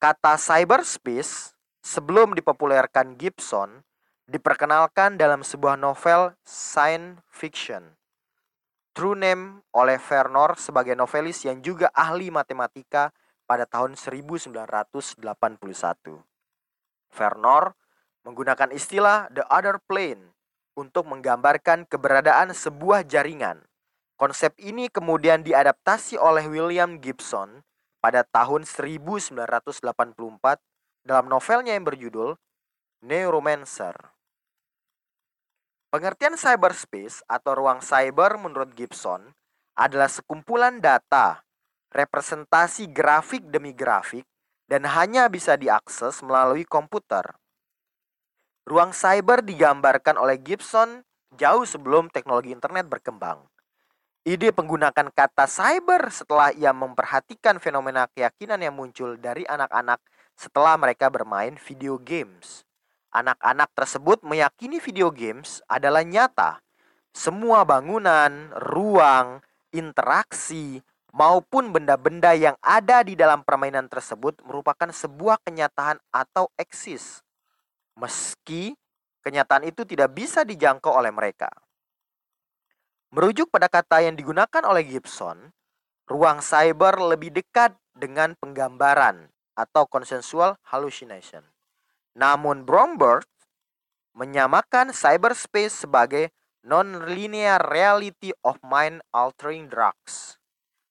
Kata 0.00 0.40
cyberspace 0.40 1.52
sebelum 1.84 2.32
dipopulerkan 2.32 3.20
Gibson 3.20 3.84
diperkenalkan 4.24 5.20
dalam 5.20 5.44
sebuah 5.44 5.76
novel 5.76 6.32
science 6.40 7.20
fiction. 7.28 8.00
True 8.96 9.12
Name 9.12 9.60
oleh 9.76 10.00
Vernor 10.00 10.56
sebagai 10.56 10.96
novelis 10.96 11.44
yang 11.44 11.60
juga 11.60 11.92
ahli 11.92 12.32
matematika 12.32 13.12
pada 13.44 13.68
tahun 13.68 13.92
1981. 13.92 14.64
Vernor 17.12 17.76
menggunakan 18.24 18.72
istilah 18.72 19.28
the 19.28 19.44
other 19.52 19.76
plane 19.84 20.32
untuk 20.80 21.12
menggambarkan 21.12 21.84
keberadaan 21.84 22.56
sebuah 22.56 23.04
jaringan. 23.04 23.68
Konsep 24.16 24.56
ini 24.64 24.88
kemudian 24.88 25.44
diadaptasi 25.44 26.16
oleh 26.16 26.48
William 26.48 26.96
Gibson 26.96 27.68
pada 28.00 28.24
tahun 28.24 28.64
1984 28.64 29.36
dalam 31.04 31.26
novelnya 31.28 31.76
yang 31.76 31.84
berjudul 31.84 32.36
Neuromancer. 33.00 33.96
Pengertian 35.90 36.36
cyberspace 36.36 37.24
atau 37.26 37.56
ruang 37.56 37.82
cyber 37.82 38.38
menurut 38.38 38.72
Gibson 38.76 39.32
adalah 39.74 40.06
sekumpulan 40.06 40.78
data, 40.78 41.42
representasi 41.90 42.92
grafik 42.92 43.42
demi 43.48 43.74
grafik, 43.74 44.22
dan 44.70 44.86
hanya 44.86 45.26
bisa 45.26 45.58
diakses 45.58 46.22
melalui 46.22 46.62
komputer. 46.62 47.34
Ruang 48.68 48.94
cyber 48.94 49.42
digambarkan 49.42 50.14
oleh 50.14 50.38
Gibson 50.38 51.02
jauh 51.34 51.66
sebelum 51.66 52.06
teknologi 52.06 52.54
internet 52.54 52.86
berkembang. 52.86 53.50
Ide 54.20 54.52
penggunaan 54.52 55.08
kata 55.16 55.48
cyber 55.48 56.12
setelah 56.12 56.52
ia 56.52 56.76
memperhatikan 56.76 57.56
fenomena 57.56 58.04
keyakinan 58.12 58.60
yang 58.60 58.76
muncul 58.76 59.16
dari 59.16 59.48
anak-anak 59.48 59.96
setelah 60.36 60.76
mereka 60.76 61.08
bermain 61.08 61.56
video 61.56 61.96
games. 61.96 62.68
Anak-anak 63.16 63.72
tersebut 63.72 64.20
meyakini 64.20 64.76
video 64.76 65.08
games 65.08 65.64
adalah 65.72 66.04
nyata. 66.04 66.60
Semua 67.16 67.64
bangunan, 67.64 68.52
ruang, 68.60 69.40
interaksi, 69.72 70.84
maupun 71.16 71.72
benda-benda 71.72 72.36
yang 72.36 72.60
ada 72.60 73.00
di 73.00 73.16
dalam 73.16 73.40
permainan 73.40 73.88
tersebut 73.88 74.36
merupakan 74.44 74.92
sebuah 74.92 75.40
kenyataan 75.48 75.96
atau 76.12 76.52
eksis. 76.60 77.24
Meski 77.96 78.76
kenyataan 79.24 79.64
itu 79.64 79.88
tidak 79.88 80.12
bisa 80.12 80.44
dijangkau 80.44 80.92
oleh 80.92 81.08
mereka. 81.08 81.48
Merujuk 83.10 83.50
pada 83.50 83.66
kata 83.66 84.06
yang 84.06 84.14
digunakan 84.14 84.62
oleh 84.62 84.86
Gibson, 84.86 85.50
ruang 86.06 86.38
cyber 86.38 86.94
lebih 87.02 87.34
dekat 87.34 87.74
dengan 87.90 88.38
penggambaran 88.38 89.34
atau 89.58 89.82
consensual 89.90 90.54
hallucination. 90.70 91.42
Namun 92.14 92.62
Bromberg 92.62 93.26
menyamakan 94.14 94.94
cyberspace 94.94 95.86
sebagai 95.86 96.30
non-linear 96.62 97.58
reality 97.58 98.30
of 98.46 98.62
mind-altering 98.62 99.66
drugs. 99.66 100.38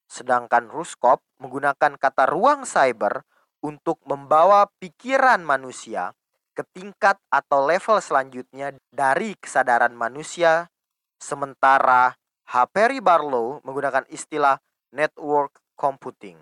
Sedangkan 0.04 0.68
Ruskop 0.68 1.24
menggunakan 1.40 1.96
kata 1.96 2.28
ruang 2.28 2.68
cyber 2.68 3.24
untuk 3.64 3.96
membawa 4.04 4.68
pikiran 4.76 5.40
manusia 5.40 6.12
ke 6.52 6.66
tingkat 6.76 7.16
atau 7.32 7.64
level 7.64 8.02
selanjutnya 8.02 8.74
dari 8.90 9.38
kesadaran 9.38 9.94
manusia 9.94 10.68
Sementara 11.20 12.16
Perry 12.72 12.98
Barlow 12.98 13.62
menggunakan 13.62 14.08
istilah 14.10 14.58
network 14.90 15.60
computing. 15.78 16.40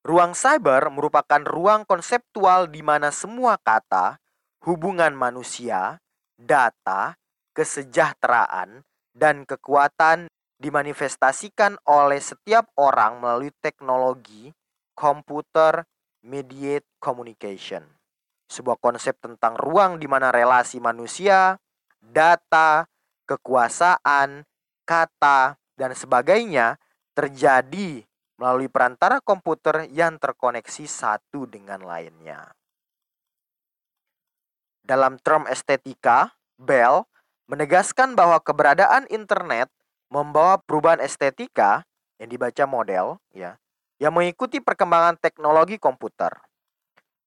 Ruang 0.00 0.32
cyber 0.32 0.88
merupakan 0.88 1.44
ruang 1.44 1.84
konseptual 1.84 2.72
di 2.72 2.80
mana 2.80 3.12
semua 3.12 3.60
kata, 3.60 4.16
hubungan 4.64 5.12
manusia, 5.12 6.00
data, 6.40 7.14
kesejahteraan, 7.52 8.80
dan 9.12 9.44
kekuatan 9.44 10.32
dimanifestasikan 10.56 11.76
oleh 11.84 12.18
setiap 12.18 12.72
orang 12.80 13.20
melalui 13.20 13.52
teknologi 13.60 14.50
computer 14.96 15.84
mediate 16.24 16.88
communication. 16.96 17.84
Sebuah 18.48 18.80
konsep 18.80 19.20
tentang 19.20 19.56
ruang 19.56 20.00
di 20.00 20.08
mana 20.08 20.32
relasi 20.32 20.80
manusia, 20.80 21.60
data, 22.10 22.90
kekuasaan, 23.30 24.42
kata, 24.82 25.54
dan 25.78 25.90
sebagainya 25.94 26.76
terjadi 27.14 28.02
melalui 28.36 28.66
perantara 28.66 29.22
komputer 29.22 29.86
yang 29.94 30.18
terkoneksi 30.18 30.84
satu 30.90 31.46
dengan 31.46 31.84
lainnya. 31.86 32.50
Dalam 34.82 35.20
term 35.22 35.46
estetika, 35.46 36.34
Bell 36.58 37.06
menegaskan 37.46 38.18
bahwa 38.18 38.42
keberadaan 38.42 39.06
internet 39.08 39.70
membawa 40.10 40.58
perubahan 40.58 40.98
estetika 40.98 41.86
yang 42.18 42.28
dibaca 42.28 42.64
model 42.66 43.16
ya 43.30 43.56
yang 44.00 44.16
mengikuti 44.16 44.58
perkembangan 44.58 45.20
teknologi 45.20 45.76
komputer. 45.76 46.32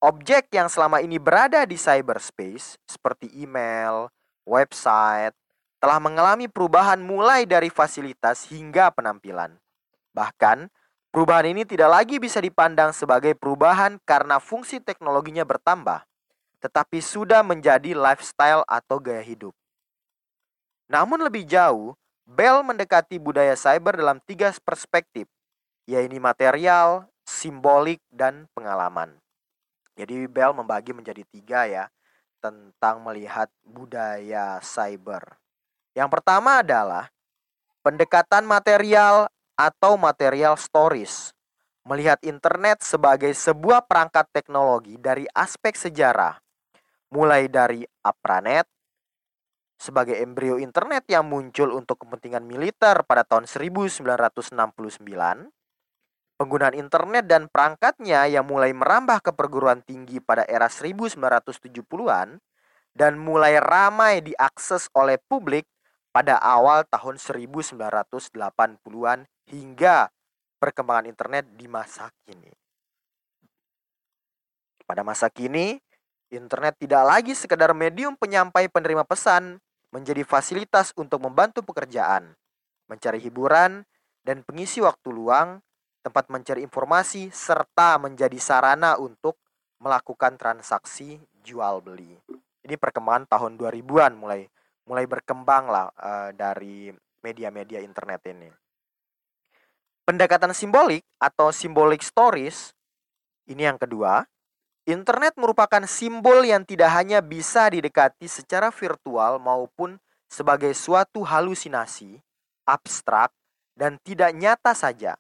Objek 0.04 0.52
yang 0.52 0.68
selama 0.68 1.00
ini 1.00 1.22
berada 1.22 1.64
di 1.64 1.80
cyberspace 1.80 2.76
seperti 2.84 3.32
email, 3.40 4.12
website 4.48 5.36
telah 5.84 6.00
mengalami 6.00 6.48
perubahan 6.48 7.00
mulai 7.04 7.44
dari 7.44 7.68
fasilitas 7.68 8.48
hingga 8.48 8.88
penampilan. 8.96 9.60
Bahkan, 10.16 10.72
perubahan 11.12 11.52
ini 11.52 11.68
tidak 11.68 11.92
lagi 11.92 12.24
bisa 12.24 12.40
dipandang 12.40 12.96
sebagai 12.96 13.36
perubahan 13.36 14.00
karena 14.08 14.40
fungsi 14.40 14.80
teknologinya 14.80 15.44
bertambah, 15.44 16.08
tetapi 16.64 17.04
sudah 17.04 17.44
menjadi 17.44 17.92
lifestyle 17.92 18.64
atau 18.64 18.96
gaya 19.04 19.20
hidup. 19.20 19.52
Namun 20.88 21.20
lebih 21.20 21.44
jauh, 21.44 22.00
Bell 22.24 22.64
mendekati 22.64 23.20
budaya 23.20 23.52
cyber 23.60 24.00
dalam 24.00 24.24
tiga 24.24 24.56
perspektif, 24.64 25.28
yaitu 25.84 26.16
material, 26.24 27.12
simbolik, 27.28 28.00
dan 28.08 28.48
pengalaman. 28.56 29.20
Jadi 30.00 30.32
Bell 30.32 30.56
membagi 30.56 30.96
menjadi 30.96 31.28
tiga 31.28 31.68
ya, 31.68 31.92
tentang 32.44 33.00
melihat 33.00 33.48
budaya 33.64 34.60
cyber. 34.60 35.40
Yang 35.96 36.20
pertama 36.20 36.60
adalah 36.60 37.08
pendekatan 37.80 38.44
material 38.44 39.32
atau 39.56 39.96
material 39.96 40.60
stories. 40.60 41.32
Melihat 41.88 42.20
internet 42.24 42.84
sebagai 42.84 43.32
sebuah 43.32 43.88
perangkat 43.88 44.28
teknologi 44.36 45.00
dari 45.00 45.24
aspek 45.32 45.76
sejarah, 45.76 46.40
mulai 47.12 47.48
dari 47.48 47.84
Apranet 48.04 48.68
sebagai 49.84 50.16
embrio 50.16 50.56
internet 50.56 51.04
yang 51.12 51.28
muncul 51.28 51.76
untuk 51.76 52.08
kepentingan 52.08 52.48
militer 52.48 53.04
pada 53.04 53.28
tahun 53.28 53.52
1969, 53.52 54.00
penggunaan 56.38 56.76
internet 56.76 57.26
dan 57.30 57.48
perangkatnya 57.48 58.28
yang 58.28 58.46
mulai 58.48 58.74
merambah 58.74 59.22
ke 59.24 59.32
perguruan 59.34 59.82
tinggi 59.86 60.20
pada 60.20 60.44
era 60.50 60.68
1970-an 60.68 62.42
dan 62.94 63.18
mulai 63.18 63.58
ramai 63.58 64.22
diakses 64.22 64.90
oleh 64.94 65.18
publik 65.18 65.66
pada 66.14 66.38
awal 66.38 66.86
tahun 66.90 67.18
1980-an 67.18 69.26
hingga 69.50 70.14
perkembangan 70.62 71.10
internet 71.10 71.50
di 71.58 71.66
masa 71.66 72.14
kini. 72.26 72.54
Pada 74.84 75.02
masa 75.02 75.32
kini, 75.32 75.80
Internet 76.34 76.82
tidak 76.82 77.06
lagi 77.06 77.38
sekedar 77.38 77.70
medium 77.78 78.18
penyampai 78.18 78.66
penerima 78.66 79.06
pesan, 79.06 79.62
menjadi 79.94 80.26
fasilitas 80.26 80.90
untuk 80.98 81.22
membantu 81.22 81.62
pekerjaan, 81.62 82.34
mencari 82.90 83.22
hiburan, 83.22 83.86
dan 84.26 84.42
pengisi 84.42 84.82
waktu 84.82 85.14
luang, 85.14 85.62
tempat 86.04 86.28
mencari 86.28 86.60
informasi, 86.62 87.32
serta 87.32 87.96
menjadi 87.98 88.36
sarana 88.38 89.00
untuk 89.00 89.40
melakukan 89.80 90.36
transaksi 90.36 91.18
jual 91.42 91.80
beli. 91.80 92.12
Ini 92.64 92.76
perkembangan 92.76 93.28
tahun 93.32 93.56
2000-an 93.56 94.14
mulai 94.20 94.48
mulai 94.84 95.08
berkembang 95.08 95.72
lah 95.72 95.88
uh, 95.96 96.30
dari 96.36 96.92
media-media 97.24 97.80
internet 97.80 98.20
ini. 98.28 98.52
Pendekatan 100.04 100.52
simbolik 100.52 101.08
atau 101.16 101.56
symbolic 101.56 102.04
stories 102.04 102.76
ini 103.48 103.64
yang 103.64 103.80
kedua 103.80 104.28
Internet 104.84 105.40
merupakan 105.40 105.80
simbol 105.88 106.44
yang 106.44 106.68
tidak 106.68 106.92
hanya 106.92 107.24
bisa 107.24 107.72
didekati 107.72 108.28
secara 108.28 108.68
virtual 108.68 109.40
maupun 109.40 109.96
sebagai 110.28 110.76
suatu 110.76 111.24
halusinasi, 111.24 112.20
abstrak, 112.68 113.32
dan 113.80 113.96
tidak 114.04 114.36
nyata 114.36 114.76
saja. 114.76 115.16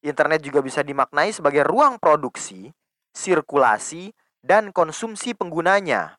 Internet 0.00 0.40
juga 0.40 0.64
bisa 0.64 0.80
dimaknai 0.80 1.28
sebagai 1.28 1.60
ruang 1.64 2.00
produksi, 2.00 2.72
sirkulasi, 3.12 4.16
dan 4.40 4.72
konsumsi 4.72 5.36
penggunanya. 5.36 6.16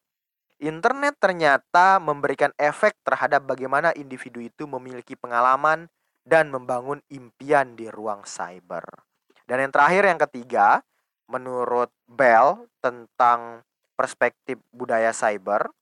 Internet 0.61 1.17
ternyata 1.17 1.97
memberikan 1.97 2.53
efek 2.61 2.93
terhadap 3.01 3.49
bagaimana 3.49 3.89
individu 3.97 4.37
itu 4.37 4.69
memiliki 4.69 5.17
pengalaman 5.17 5.89
dan 6.21 6.53
membangun 6.53 7.01
impian 7.09 7.73
di 7.73 7.89
ruang 7.89 8.21
cyber. 8.29 8.85
Dan 9.49 9.65
yang 9.65 9.73
terakhir, 9.73 10.05
yang 10.05 10.21
ketiga, 10.21 10.85
menurut 11.25 11.89
Bell 12.05 12.69
tentang 12.77 13.65
perspektif 13.97 14.61
budaya 14.69 15.09
cyber, 15.09 15.73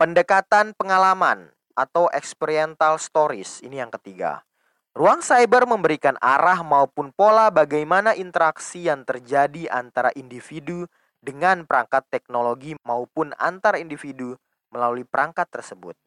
pendekatan 0.00 0.72
pengalaman 0.72 1.52
atau 1.76 2.08
experiential 2.16 2.96
stories 2.96 3.60
ini 3.60 3.82
yang 3.82 3.92
ketiga. 3.92 4.40
Ruang 4.94 5.26
cyber 5.26 5.66
memberikan 5.66 6.14
arah 6.22 6.62
maupun 6.62 7.10
pola 7.10 7.50
bagaimana 7.50 8.14
interaksi 8.14 8.86
yang 8.86 9.02
terjadi 9.02 9.66
antara 9.66 10.14
individu 10.14 10.86
dengan 11.18 11.66
perangkat 11.66 12.06
teknologi 12.14 12.78
maupun 12.86 13.34
antar 13.42 13.74
individu 13.74 14.38
melalui 14.70 15.02
perangkat 15.02 15.50
tersebut. 15.50 15.98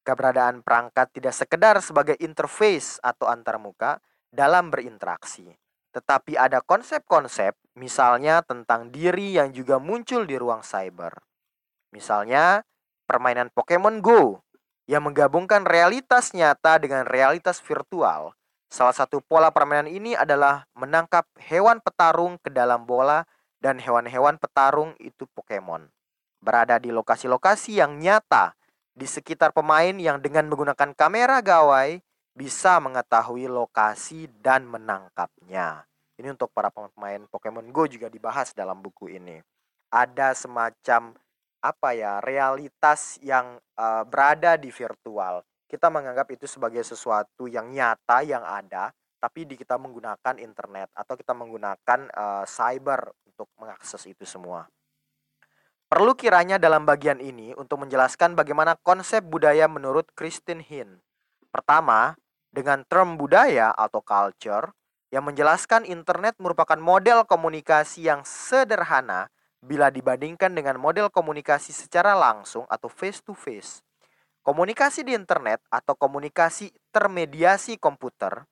Keberadaan 0.00 0.64
perangkat 0.64 1.12
tidak 1.12 1.36
sekedar 1.36 1.76
sebagai 1.84 2.16
interface 2.16 2.96
atau 3.04 3.28
antarmuka 3.28 4.00
dalam 4.32 4.72
berinteraksi, 4.72 5.52
tetapi 5.92 6.40
ada 6.40 6.64
konsep-konsep, 6.64 7.52
misalnya 7.76 8.40
tentang 8.40 8.88
diri 8.88 9.36
yang 9.36 9.52
juga 9.52 9.76
muncul 9.76 10.24
di 10.24 10.40
ruang 10.40 10.64
cyber. 10.64 11.20
Misalnya, 11.92 12.64
permainan 13.04 13.52
Pokemon 13.52 14.00
Go 14.00 14.45
yang 14.86 15.02
menggabungkan 15.02 15.66
realitas 15.66 16.30
nyata 16.30 16.78
dengan 16.78 17.04
realitas 17.06 17.58
virtual. 17.58 18.34
Salah 18.70 18.94
satu 18.94 19.22
pola 19.22 19.50
permainan 19.50 19.90
ini 19.90 20.14
adalah 20.18 20.66
menangkap 20.74 21.26
hewan 21.38 21.78
petarung 21.82 22.38
ke 22.42 22.50
dalam 22.50 22.86
bola 22.86 23.26
dan 23.62 23.78
hewan-hewan 23.78 24.38
petarung 24.38 24.94
itu 25.02 25.26
Pokemon. 25.34 25.90
Berada 26.42 26.78
di 26.78 26.94
lokasi-lokasi 26.94 27.82
yang 27.82 27.98
nyata 27.98 28.54
di 28.96 29.04
sekitar 29.04 29.50
pemain 29.50 29.92
yang 29.98 30.22
dengan 30.22 30.46
menggunakan 30.46 30.94
kamera 30.94 31.42
gawai 31.42 31.98
bisa 32.36 32.78
mengetahui 32.78 33.50
lokasi 33.50 34.30
dan 34.40 34.68
menangkapnya. 34.68 35.88
Ini 36.16 36.32
untuk 36.32 36.48
para 36.52 36.72
pemain 36.72 37.24
Pokemon 37.28 37.68
Go 37.72 37.84
juga 37.84 38.08
dibahas 38.08 38.56
dalam 38.56 38.80
buku 38.80 39.12
ini. 39.12 39.40
Ada 39.92 40.32
semacam 40.32 41.16
apa 41.66 41.98
ya 41.98 42.22
realitas 42.22 43.18
yang 43.18 43.58
uh, 43.74 44.02
berada 44.06 44.54
di 44.54 44.70
virtual. 44.70 45.42
Kita 45.66 45.90
menganggap 45.90 46.30
itu 46.30 46.46
sebagai 46.46 46.86
sesuatu 46.86 47.50
yang 47.50 47.74
nyata 47.74 48.22
yang 48.22 48.46
ada, 48.46 48.94
tapi 49.18 49.42
di 49.42 49.58
kita 49.58 49.74
menggunakan 49.74 50.38
internet 50.38 50.94
atau 50.94 51.18
kita 51.18 51.34
menggunakan 51.34 52.06
uh, 52.14 52.46
cyber 52.46 53.10
untuk 53.26 53.50
mengakses 53.58 54.06
itu 54.06 54.22
semua. 54.22 54.70
Perlu 55.86 56.18
kiranya 56.18 56.58
dalam 56.58 56.82
bagian 56.82 57.22
ini 57.22 57.54
untuk 57.54 57.82
menjelaskan 57.82 58.34
bagaimana 58.34 58.74
konsep 58.82 59.22
budaya 59.22 59.70
menurut 59.70 60.10
Christine 60.18 60.62
Hin. 60.62 60.98
Pertama, 61.50 62.18
dengan 62.50 62.82
term 62.86 63.14
budaya 63.14 63.70
atau 63.70 64.02
culture 64.02 64.74
yang 65.14 65.22
menjelaskan 65.26 65.86
internet 65.86 66.34
merupakan 66.42 66.78
model 66.78 67.22
komunikasi 67.22 68.10
yang 68.10 68.26
sederhana 68.26 69.30
bila 69.66 69.90
dibandingkan 69.90 70.54
dengan 70.54 70.78
model 70.78 71.10
komunikasi 71.10 71.74
secara 71.74 72.14
langsung 72.14 72.62
atau 72.70 72.86
face 72.86 73.18
to 73.18 73.34
face. 73.34 73.82
Komunikasi 74.46 75.02
di 75.02 75.10
internet 75.10 75.58
atau 75.66 75.98
komunikasi 75.98 76.70
termediasi 76.94 77.74
komputer 77.82 78.46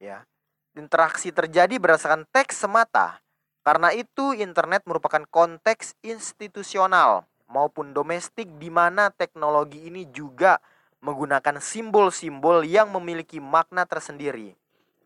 ya. 0.00 0.24
Interaksi 0.72 1.28
terjadi 1.28 1.76
berdasarkan 1.76 2.24
teks 2.32 2.64
semata. 2.64 3.20
Karena 3.60 3.92
itu 3.92 4.32
internet 4.32 4.88
merupakan 4.88 5.20
konteks 5.28 6.00
institusional 6.00 7.28
maupun 7.44 7.92
domestik 7.92 8.48
di 8.56 8.72
mana 8.72 9.12
teknologi 9.12 9.84
ini 9.84 10.08
juga 10.08 10.56
menggunakan 11.04 11.60
simbol-simbol 11.60 12.64
yang 12.64 12.88
memiliki 12.88 13.36
makna 13.36 13.84
tersendiri 13.84 14.56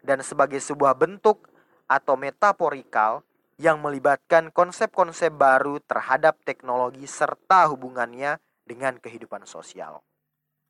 dan 0.07 0.23
sebagai 0.23 0.63
sebuah 0.63 0.95
bentuk 0.95 1.51
atau 1.91 2.15
metaforikal 2.15 3.27
yang 3.61 3.81
melibatkan 3.81 4.49
konsep-konsep 4.53 5.35
baru 5.35 5.81
terhadap 5.85 6.41
teknologi 6.47 7.05
serta 7.05 7.69
hubungannya 7.69 8.41
dengan 8.65 8.97
kehidupan 8.97 9.45
sosial. 9.45 10.01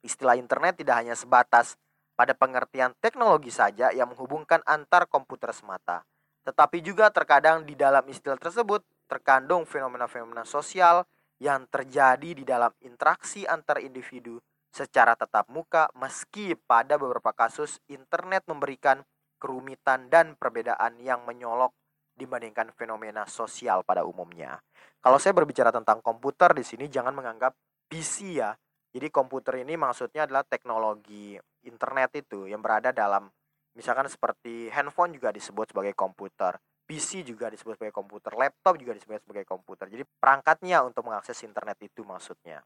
Istilah 0.02 0.34
internet 0.34 0.82
tidak 0.82 0.98
hanya 0.98 1.14
sebatas 1.14 1.78
pada 2.18 2.34
pengertian 2.34 2.92
teknologi 2.98 3.54
saja 3.54 3.94
yang 3.94 4.10
menghubungkan 4.10 4.60
antar 4.66 5.06
komputer 5.06 5.54
semata, 5.54 6.02
tetapi 6.42 6.82
juga 6.82 7.08
terkadang 7.14 7.62
di 7.62 7.78
dalam 7.78 8.02
istilah 8.10 8.38
tersebut 8.38 8.82
terkandung 9.06 9.62
fenomena-fenomena 9.62 10.42
sosial 10.42 11.06
yang 11.42 11.66
terjadi 11.70 12.38
di 12.38 12.44
dalam 12.46 12.70
interaksi 12.82 13.46
antar 13.46 13.82
individu 13.82 14.38
secara 14.72 15.12
tatap 15.12 15.52
muka 15.52 15.92
meski 15.98 16.56
pada 16.56 16.96
beberapa 16.96 17.34
kasus 17.36 17.82
internet 17.92 18.46
memberikan 18.48 19.04
kerumitan 19.36 20.08
dan 20.08 20.38
perbedaan 20.38 20.96
yang 21.02 21.26
menyolok 21.28 21.74
dibandingkan 22.22 22.70
fenomena 22.78 23.26
sosial 23.26 23.82
pada 23.82 24.06
umumnya. 24.06 24.62
Kalau 25.02 25.18
saya 25.18 25.34
berbicara 25.34 25.74
tentang 25.74 25.98
komputer 25.98 26.54
di 26.54 26.62
sini 26.62 26.86
jangan 26.86 27.18
menganggap 27.18 27.52
PC 27.90 28.38
ya. 28.38 28.54
Jadi 28.92 29.08
komputer 29.10 29.66
ini 29.66 29.74
maksudnya 29.74 30.30
adalah 30.30 30.46
teknologi 30.46 31.34
internet 31.66 32.22
itu 32.22 32.46
yang 32.46 32.60
berada 32.62 32.92
dalam 32.94 33.26
misalkan 33.72 34.06
seperti 34.06 34.68
handphone 34.68 35.16
juga 35.16 35.32
disebut 35.32 35.72
sebagai 35.72 35.96
komputer, 35.96 36.60
PC 36.84 37.24
juga 37.24 37.48
disebut 37.48 37.80
sebagai 37.80 37.96
komputer, 37.96 38.36
laptop 38.36 38.76
juga 38.76 38.92
disebut 38.92 39.24
sebagai 39.24 39.48
komputer. 39.48 39.88
Jadi 39.88 40.04
perangkatnya 40.20 40.84
untuk 40.84 41.08
mengakses 41.08 41.40
internet 41.40 41.80
itu 41.80 42.04
maksudnya. 42.04 42.60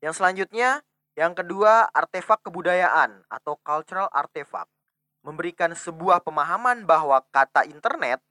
Yang 0.00 0.24
selanjutnya, 0.24 0.80
yang 1.18 1.36
kedua 1.36 1.92
artefak 1.92 2.40
kebudayaan 2.48 3.28
atau 3.28 3.60
cultural 3.60 4.08
artifact 4.08 4.72
memberikan 5.20 5.76
sebuah 5.76 6.24
pemahaman 6.24 6.88
bahwa 6.88 7.20
kata 7.28 7.68
internet 7.68 8.24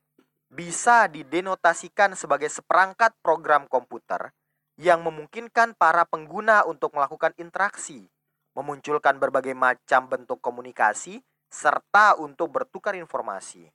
bisa 0.50 1.06
didenotasikan 1.06 2.18
sebagai 2.18 2.50
seperangkat 2.50 3.14
program 3.22 3.70
komputer 3.70 4.34
yang 4.82 5.06
memungkinkan 5.06 5.78
para 5.78 6.04
pengguna 6.10 6.66
untuk 6.66 6.98
melakukan 6.98 7.38
interaksi, 7.38 8.10
memunculkan 8.58 9.22
berbagai 9.22 9.54
macam 9.54 10.10
bentuk 10.10 10.42
komunikasi, 10.42 11.22
serta 11.50 12.18
untuk 12.18 12.50
bertukar 12.50 12.98
informasi. 12.98 13.70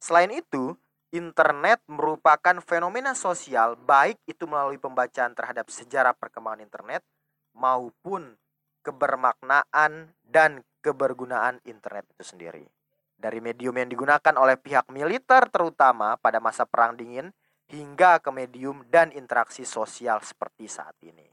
Selain 0.00 0.28
itu, 0.32 0.76
internet 1.12 1.80
merupakan 1.88 2.60
fenomena 2.62 3.16
sosial 3.16 3.76
baik 3.76 4.20
itu 4.28 4.44
melalui 4.44 4.76
pembacaan 4.76 5.32
terhadap 5.32 5.68
sejarah 5.72 6.12
perkembangan 6.12 6.64
internet 6.64 7.02
maupun 7.56 8.36
kebermaknaan 8.84 10.14
dan 10.22 10.62
kebergunaan 10.84 11.58
internet 11.66 12.06
itu 12.14 12.22
sendiri. 12.22 12.75
Dari 13.16 13.40
medium 13.40 13.72
yang 13.80 13.88
digunakan 13.88 14.34
oleh 14.36 14.60
pihak 14.60 14.92
militer 14.92 15.48
terutama 15.48 16.20
pada 16.20 16.36
masa 16.36 16.68
perang 16.68 16.94
dingin 16.94 17.32
hingga 17.72 18.22
ke 18.22 18.30
medium 18.30 18.86
dan 18.92 19.10
interaksi 19.10 19.66
sosial 19.66 20.22
seperti 20.22 20.70
saat 20.70 20.94
ini. 21.02 21.26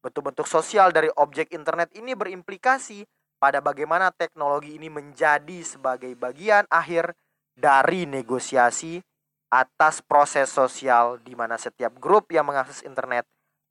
Bentuk-bentuk 0.00 0.46
sosial 0.46 0.94
dari 0.94 1.10
objek 1.18 1.50
internet 1.50 1.90
ini 1.98 2.14
berimplikasi 2.14 3.04
pada 3.36 3.60
bagaimana 3.60 4.14
teknologi 4.14 4.78
ini 4.78 4.88
menjadi 4.88 5.60
sebagai 5.66 6.14
bagian 6.16 6.64
akhir 6.70 7.12
dari 7.52 8.08
negosiasi 8.08 9.02
atas 9.50 10.00
proses 10.02 10.50
sosial 10.50 11.20
di 11.20 11.34
mana 11.36 11.58
setiap 11.60 11.94
grup 12.00 12.30
yang 12.32 12.48
mengakses 12.48 12.82
internet 12.86 13.26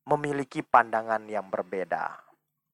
memiliki 0.05 0.61
pandangan 0.61 1.23
yang 1.25 1.49
berbeda. 1.49 2.21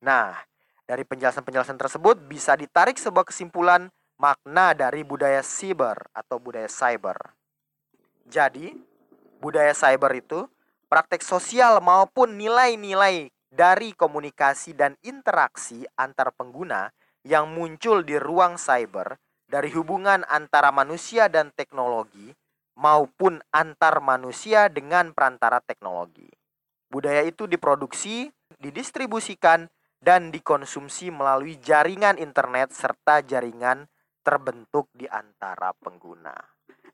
Nah, 0.04 0.36
dari 0.84 1.08
penjelasan-penjelasan 1.08 1.80
tersebut 1.80 2.20
bisa 2.28 2.58
ditarik 2.60 3.00
sebuah 3.00 3.24
kesimpulan 3.30 3.88
makna 4.22 4.78
dari 4.78 5.02
budaya 5.02 5.42
cyber 5.42 5.98
atau 6.14 6.38
budaya 6.38 6.70
cyber. 6.70 7.18
Jadi, 8.30 8.78
budaya 9.42 9.74
cyber 9.74 10.14
itu 10.14 10.46
praktek 10.86 11.26
sosial 11.26 11.82
maupun 11.82 12.38
nilai-nilai 12.38 13.34
dari 13.50 13.98
komunikasi 13.98 14.78
dan 14.78 14.94
interaksi 15.02 15.90
antar 15.98 16.30
pengguna 16.38 16.94
yang 17.26 17.50
muncul 17.50 18.06
di 18.06 18.22
ruang 18.22 18.62
cyber 18.62 19.18
dari 19.50 19.74
hubungan 19.74 20.22
antara 20.30 20.70
manusia 20.70 21.26
dan 21.26 21.50
teknologi 21.58 22.30
maupun 22.78 23.42
antar 23.50 24.06
manusia 24.06 24.70
dengan 24.70 25.18
perantara 25.18 25.60
teknologi. 25.66 26.30
Budaya 26.94 27.26
itu 27.26 27.50
diproduksi, 27.50 28.30
didistribusikan, 28.62 29.66
dan 30.02 30.34
dikonsumsi 30.34 31.14
melalui 31.14 31.62
jaringan 31.62 32.18
internet 32.18 32.74
serta 32.74 33.22
jaringan 33.22 33.86
terbentuk 34.22 34.88
di 34.94 35.06
antara 35.10 35.74
pengguna. 35.78 36.34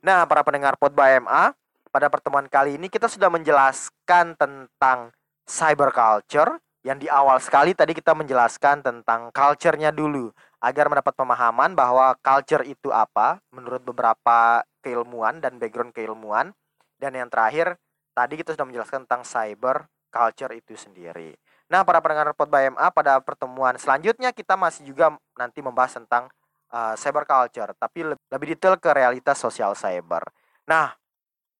Nah, 0.03 0.23
para 0.25 0.41
pendengar 0.43 0.79
Podba 0.79 1.19
MA, 1.19 1.51
pada 1.91 2.07
pertemuan 2.11 2.47
kali 2.47 2.75
ini 2.75 2.87
kita 2.91 3.07
sudah 3.07 3.31
menjelaskan 3.31 4.35
tentang 4.37 5.11
cyber 5.47 5.89
culture 5.95 6.59
yang 6.85 6.99
di 7.01 7.11
awal 7.11 7.39
sekali 7.43 7.75
tadi 7.75 7.91
kita 7.91 8.15
menjelaskan 8.15 8.79
tentang 8.79 9.27
culture-nya 9.35 9.91
dulu 9.91 10.31
agar 10.63 10.87
mendapat 10.87 11.13
pemahaman 11.15 11.75
bahwa 11.75 12.15
culture 12.23 12.63
itu 12.63 12.93
apa 12.95 13.43
menurut 13.51 13.83
beberapa 13.83 14.63
keilmuan 14.79 15.43
dan 15.43 15.59
background 15.59 15.91
keilmuan 15.91 16.55
dan 16.95 17.11
yang 17.11 17.27
terakhir 17.27 17.75
tadi 18.15 18.39
kita 18.39 18.55
sudah 18.55 18.65
menjelaskan 18.65 19.03
tentang 19.03 19.27
cyber 19.27 19.85
culture 20.09 20.53
itu 20.55 20.79
sendiri. 20.79 21.35
Nah, 21.67 21.83
para 21.83 21.99
pendengar 21.99 22.31
Pod 22.31 22.47
BMA 22.47 22.87
pada 22.95 23.19
pertemuan 23.19 23.75
selanjutnya 23.75 24.31
kita 24.31 24.55
masih 24.55 24.87
juga 24.87 25.19
nanti 25.35 25.59
membahas 25.59 25.99
tentang 25.99 26.31
uh, 26.71 26.95
cyber 26.99 27.23
culture 27.27 27.71
tapi 27.77 28.03
lebih 28.07 28.47
detail 28.55 28.75
ke 28.79 28.89
realitas 28.91 29.39
sosial 29.39 29.75
cyber. 29.77 30.23
Nah, 30.67 30.91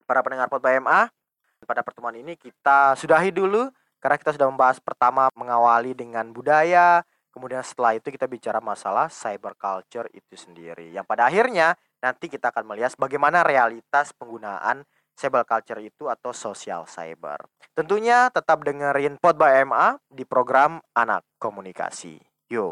para 0.08 0.24
pendengar 0.24 0.48
Pot 0.48 0.64
BMA. 0.64 1.12
Pada 1.68 1.82
pertemuan 1.82 2.14
ini 2.14 2.38
kita 2.38 2.96
sudahi 2.96 3.34
dulu 3.34 3.68
karena 3.98 4.16
kita 4.16 4.32
sudah 4.38 4.48
membahas 4.48 4.78
pertama 4.78 5.28
mengawali 5.34 5.98
dengan 5.98 6.30
budaya, 6.30 7.02
kemudian 7.34 7.66
setelah 7.66 7.98
itu 7.98 8.14
kita 8.14 8.30
bicara 8.30 8.62
masalah 8.62 9.10
cyber 9.10 9.58
culture 9.58 10.08
itu 10.14 10.38
sendiri. 10.38 10.94
Yang 10.94 11.06
pada 11.10 11.28
akhirnya 11.28 11.74
nanti 11.98 12.30
kita 12.30 12.54
akan 12.54 12.72
melihat 12.72 12.94
bagaimana 12.96 13.42
realitas 13.42 14.14
penggunaan 14.16 14.86
cyber 15.18 15.44
culture 15.50 15.82
itu 15.82 16.08
atau 16.08 16.30
sosial 16.30 16.86
cyber. 16.86 17.50
Tentunya 17.74 18.30
tetap 18.30 18.62
dengerin 18.62 19.18
Pod 19.18 19.36
by 19.36 19.66
MA 19.66 19.98
di 20.08 20.24
program 20.24 20.78
Anak 20.94 21.26
Komunikasi. 21.42 22.22
Yo. 22.48 22.70